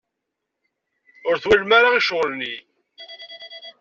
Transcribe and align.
Ur 1.29 1.35
twalem 1.43 1.71
ara 1.77 1.97
i 1.97 2.01
ccɣel-nni. 2.03 2.55